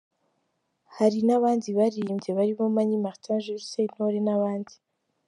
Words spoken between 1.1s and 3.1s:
n’abandi baririmbye barimo Mani